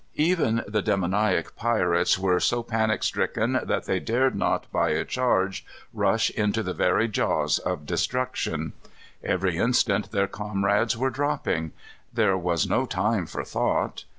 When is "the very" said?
6.63-7.07